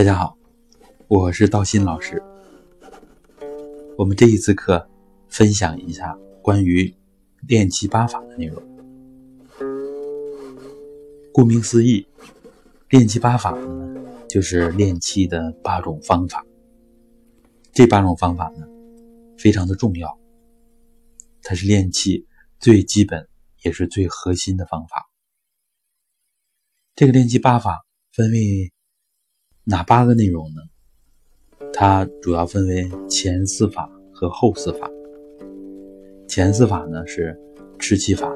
[0.00, 0.34] 大家好，
[1.08, 2.22] 我是道心老师。
[3.98, 4.88] 我们这一次课
[5.28, 6.96] 分享一下关于
[7.46, 8.62] 练气八法的内容。
[11.34, 12.08] 顾名思义，
[12.88, 16.46] 练气八法呢，就是练气的八种方法。
[17.70, 18.66] 这八种方法呢，
[19.36, 20.18] 非常的重要，
[21.42, 22.26] 它是练气
[22.58, 23.28] 最基本
[23.64, 25.10] 也是最核心的方法。
[26.94, 28.72] 这个练气八法分为
[29.70, 30.62] 哪八个内容呢？
[31.72, 34.90] 它主要分为前四法和后四法。
[36.26, 37.38] 前四法呢是
[37.78, 38.28] 吃气法、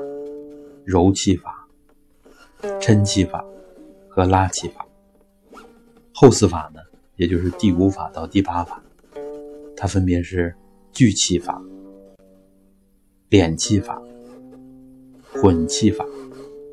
[0.84, 1.68] 揉气法、
[2.80, 3.44] 抻气法
[4.08, 4.86] 和拉气法。
[6.14, 6.80] 后四法呢，
[7.16, 8.80] 也就是第五法到第八法，
[9.76, 10.54] 它分别是
[10.92, 11.60] 聚气法、
[13.28, 14.00] 敛气法、
[15.32, 16.06] 混气法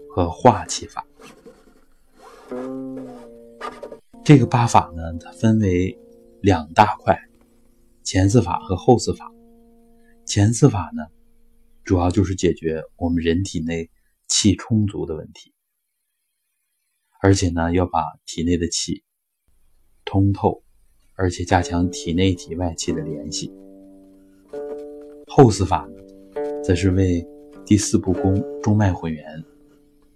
[0.07, 1.03] 和化气法。
[4.33, 5.99] 这个八法呢，它分为
[6.41, 7.19] 两大块，
[8.01, 9.29] 前四法和后四法。
[10.25, 11.03] 前四法呢，
[11.83, 13.89] 主要就是解决我们人体内
[14.29, 15.53] 气充足的问题，
[17.19, 19.03] 而且呢，要把体内的气
[20.05, 20.63] 通透，
[21.15, 23.53] 而且加强体内体外气的联系。
[25.27, 27.21] 后四法呢，则是为
[27.65, 29.43] 第四部宫中脉混元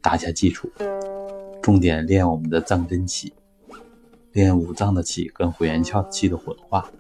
[0.02, 0.72] 打下基础，
[1.62, 3.34] 重点练我们的脏真气。
[4.36, 6.92] 练五脏的气跟回元窍气的混化，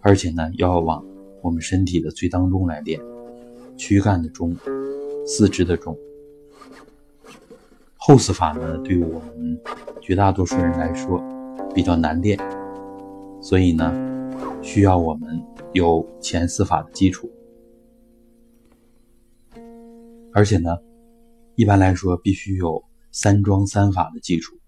[0.00, 1.04] 而且呢，要往
[1.42, 3.00] 我们身体的最当中来练，
[3.76, 4.56] 躯干的中，
[5.26, 5.98] 四肢的中。
[7.96, 9.60] 后四法呢，对于我们
[10.00, 11.20] 绝大多数人来说
[11.74, 12.38] 比较难练，
[13.42, 13.92] 所以呢，
[14.62, 17.28] 需要我们有前四法的基础，
[20.32, 20.78] 而且呢，
[21.56, 24.59] 一般来说必须有三桩三法的基础。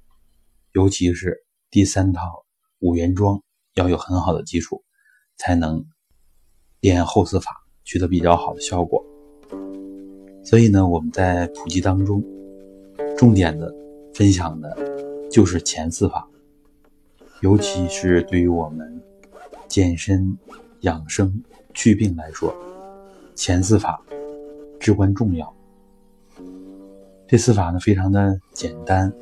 [0.73, 2.45] 尤其是第三套
[2.81, 3.43] 五元桩
[3.75, 4.83] 要有很好的基础，
[5.37, 5.85] 才能
[6.81, 7.51] 练后四法
[7.85, 9.05] 取得比较好的效果。
[10.45, 12.25] 所以呢，我们在普及当中
[13.17, 13.73] 重点的
[14.15, 14.77] 分享的
[15.31, 16.27] 就是前四法，
[17.43, 19.01] 尤其是对于我们
[19.69, 20.37] 健身、
[20.81, 21.43] 养生、
[21.75, 22.55] 祛病来说，
[23.35, 24.03] 前四法
[24.81, 25.55] 至关重要。
[27.29, 29.13] 这四法呢，非常的简单。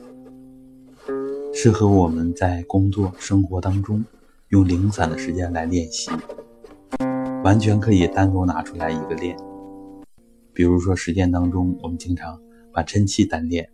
[1.63, 4.03] 适合我们在工作生活当中
[4.49, 6.11] 用零散的时间来练习，
[7.45, 9.37] 完全可以单独拿出来一个练。
[10.55, 12.41] 比如说实践当中，我们经常
[12.73, 13.71] 把抻气单练，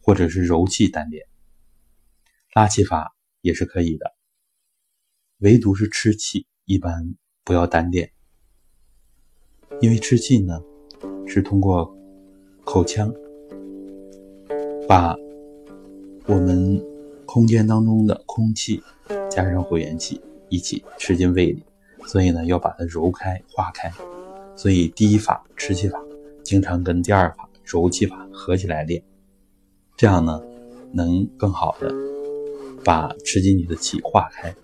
[0.00, 1.26] 或者是柔气单练，
[2.54, 4.14] 拉气法也是可以的。
[5.38, 8.12] 唯独是吃气，一般不要单练，
[9.80, 10.62] 因为吃气呢
[11.26, 11.92] 是通过
[12.64, 13.12] 口腔
[14.86, 15.16] 把。
[16.26, 16.82] 我们
[17.26, 18.82] 空间当中的空气
[19.30, 20.18] 加上火元气
[20.48, 21.62] 一起吃进胃里，
[22.06, 23.92] 所以呢要把它揉开化开。
[24.56, 26.02] 所以第一法吃气法
[26.42, 29.02] 经常跟第二法揉气法合起来练，
[29.98, 30.40] 这样呢
[30.92, 31.92] 能更好的
[32.82, 34.54] 把吃进去的气化开，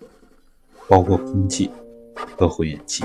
[0.88, 1.70] 包括空气
[2.38, 3.04] 和火元气。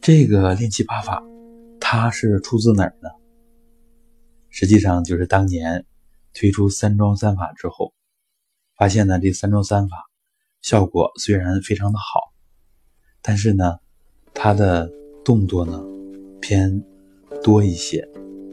[0.00, 1.22] 这个练气八法，
[1.78, 3.10] 它是出自哪儿呢？
[4.58, 5.84] 实际上就是当年
[6.32, 7.92] 推出三桩三法之后，
[8.78, 10.06] 发现呢这三桩三法
[10.62, 12.32] 效果虽然非常的好，
[13.20, 13.76] 但是呢
[14.32, 14.90] 它的
[15.22, 15.84] 动作呢
[16.40, 16.82] 偏
[17.44, 18.08] 多一些，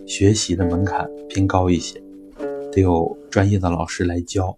[0.06, 2.04] 学习的门槛偏高一些，
[2.70, 4.58] 得有专业的老师来教。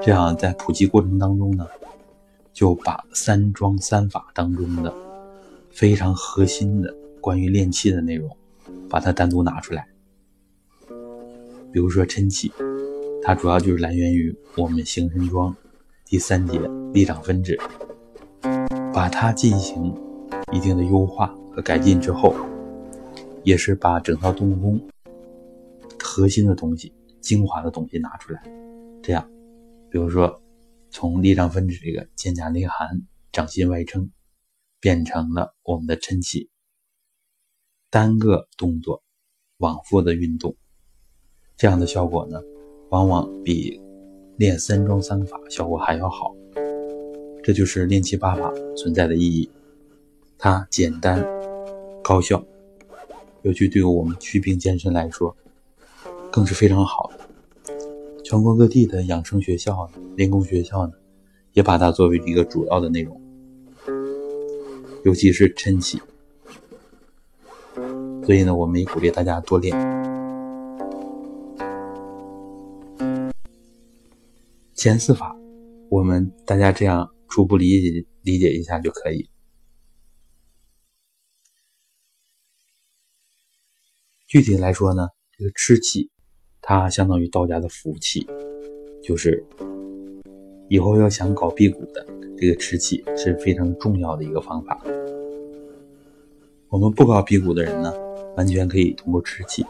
[0.00, 1.66] 这样在普及过程当中呢，
[2.52, 4.94] 就把三桩三法当中的
[5.72, 8.30] 非常核心的关于练气的内容，
[8.88, 9.88] 把它单独拿出来。
[11.72, 12.52] 比如说抻气，
[13.22, 15.54] 它主要就是来源于我们形神桩
[16.04, 16.58] 第三节
[16.92, 17.56] 立掌分指，
[18.92, 19.94] 把它进行
[20.52, 22.34] 一定的优化和改进之后，
[23.44, 24.80] 也是把整套动功
[26.02, 28.42] 核心的东西、精华的东西拿出来。
[29.00, 29.30] 这样，
[29.90, 30.42] 比如说
[30.90, 32.88] 从立掌分指这个肩胛内含、
[33.30, 34.10] 掌心外撑，
[34.80, 36.50] 变成了我们的抻气，
[37.90, 39.04] 单个动作
[39.58, 40.56] 往复的运动。
[41.60, 42.40] 这样的效果呢，
[42.88, 43.78] 往往比
[44.38, 46.34] 练三桩三法效果还要好。
[47.44, 49.50] 这就是练气八法存在的意义，
[50.38, 51.22] 它简单
[52.02, 52.42] 高效，
[53.42, 55.36] 尤其对于我们祛病健身来说，
[56.32, 57.74] 更是非常好的。
[58.24, 60.94] 全国各地的养生学校呢，练功学校呢，
[61.52, 63.20] 也把它作为一个主要的内容，
[65.04, 66.00] 尤其是晨气。
[68.24, 69.99] 所以呢，我们也鼓励大家多练。
[74.80, 75.36] 前四法，
[75.90, 79.28] 我们大家这样初步理解理解一下就可以。
[84.26, 86.08] 具体来说呢，这个吃气，
[86.62, 88.26] 它相当于道家的福气，
[89.02, 89.44] 就是
[90.70, 92.06] 以后要想搞辟谷的，
[92.38, 94.82] 这个吃气是非常重要的一个方法。
[96.70, 97.92] 我们不搞辟谷的人呢，
[98.38, 99.62] 完全可以通过吃气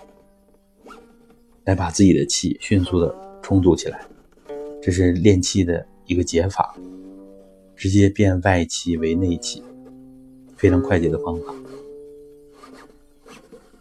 [1.64, 4.06] 来把自己的气迅速的充足起来，
[4.82, 6.74] 这是练气的一个解法，
[7.76, 9.62] 直接变外气为内气，
[10.56, 11.54] 非常快捷的方法。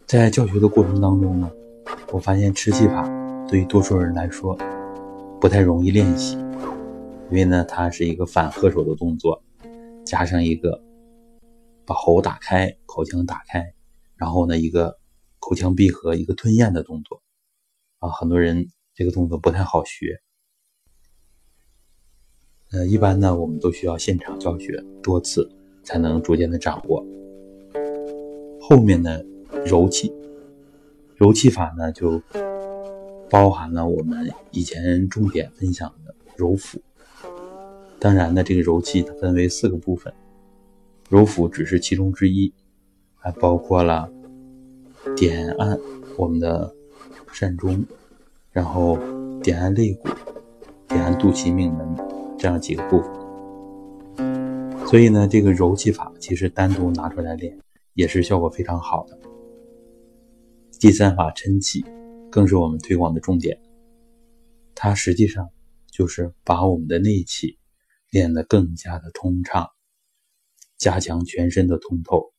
[0.05, 1.49] 在教学的过程当中呢，
[2.11, 3.07] 我发现吃气法
[3.47, 4.57] 对于多数人来说
[5.39, 6.35] 不太容易练习，
[7.29, 9.41] 因为呢，它是一个反合手的动作，
[10.03, 10.83] 加上一个
[11.85, 13.73] 把喉打开、口腔打开，
[14.15, 14.97] 然后呢，一个
[15.39, 17.21] 口腔闭合、一个吞咽的动作
[17.99, 20.19] 啊，很多人这个动作不太好学。
[22.71, 25.49] 呃，一般呢，我们都需要现场教学多次
[25.83, 27.03] 才能逐渐的掌握。
[28.61, 29.19] 后面呢？
[29.65, 30.13] 揉气，
[31.15, 32.21] 揉气法呢，就
[33.29, 36.79] 包含了我们以前重点分享的揉腹。
[37.97, 40.13] 当然呢，这个揉气它分为四个部分，
[41.09, 42.53] 揉腹只是其中之一，
[43.17, 44.09] 还包括了
[45.15, 45.77] 点按
[46.15, 46.71] 我们的
[47.33, 47.83] 膻中，
[48.51, 48.97] 然后
[49.41, 50.07] 点按肋骨，
[50.87, 51.95] 点按肚脐、命门
[52.39, 54.87] 这样几个部分。
[54.87, 57.59] 所以呢，这个揉气法其实单独拿出来练，
[57.93, 59.19] 也是效果非常好的。
[60.79, 61.85] 第三法抻气，
[62.31, 63.59] 更是我们推广的重点。
[64.73, 65.49] 它实际上
[65.91, 67.59] 就是把我们的内气
[68.09, 69.67] 练得更加的通畅，
[70.77, 72.31] 加强全身的通透，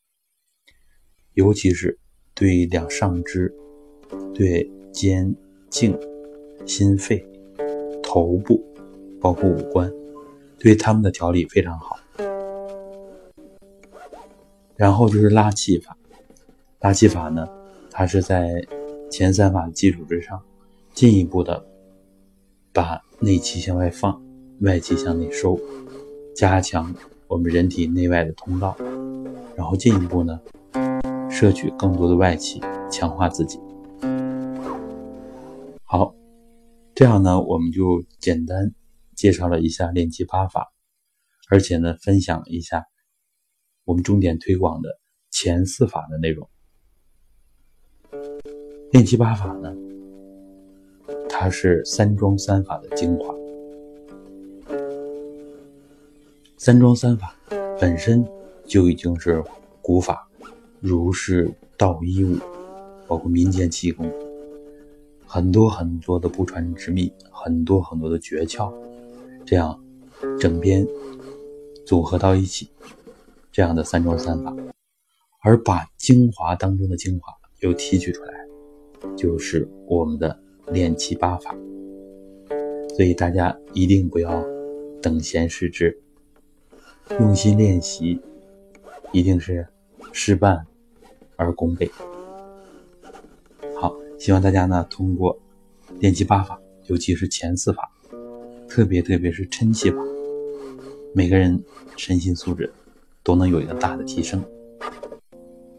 [1.33, 1.99] 尤其是
[2.33, 3.53] 对两上肢、
[4.33, 5.33] 对肩
[5.69, 5.95] 颈、
[6.65, 7.23] 心肺、
[8.01, 8.61] 头部，
[9.21, 9.89] 包括五官，
[10.57, 11.97] 对他们的调理非常好。
[14.75, 15.95] 然后就是拉气法，
[16.79, 17.47] 拉气法呢？
[17.91, 18.49] 它是在
[19.11, 20.41] 前三法的基础之上，
[20.93, 21.63] 进一步的
[22.73, 24.19] 把内气向外放，
[24.61, 25.59] 外气向内收，
[26.33, 26.91] 加强
[27.27, 28.75] 我们人体内外的通道，
[29.55, 30.39] 然后进一步呢，
[31.29, 32.59] 摄取更多的外气，
[32.89, 33.59] 强化自己。
[35.83, 36.15] 好，
[36.95, 38.71] 这样呢，我们就简单
[39.15, 40.73] 介绍了一下练气八法，
[41.49, 42.85] 而且呢，分享一下
[43.83, 44.99] 我们重点推广的
[45.29, 46.49] 前四法的内容。
[48.91, 49.75] 练气八法呢，
[51.29, 53.33] 它是三桩三法的精华。
[56.57, 57.35] 三桩三法
[57.79, 58.23] 本身
[58.65, 59.43] 就已经是
[59.81, 60.29] 古法，
[60.79, 62.37] 儒释道医武，
[63.07, 64.11] 包括民间气功，
[65.25, 68.71] 很多很多的不传之秘，很多很多的诀窍，
[69.45, 69.83] 这样
[70.39, 70.87] 整编
[71.85, 72.71] 组合到一起，
[73.51, 74.55] 这样的三桩三法，
[75.43, 78.33] 而把精华当中的精华又提取出来。
[79.17, 81.55] 就是我们的练气八法，
[82.95, 84.45] 所以大家一定不要
[85.01, 85.99] 等闲视之，
[87.19, 88.21] 用心练习，
[89.11, 89.67] 一定是
[90.13, 90.67] 事半
[91.35, 91.89] 而功倍。
[93.75, 95.35] 好，希望大家呢通过
[95.99, 97.90] 练气八法，尤其是前四法，
[98.73, 99.97] 特别特别是撑气吧，
[101.13, 101.61] 每个人
[101.97, 102.71] 身心素质
[103.21, 104.41] 都能有一个大的提升。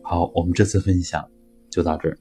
[0.02, 1.26] 好，我们这次分享
[1.70, 2.18] 就到这儿。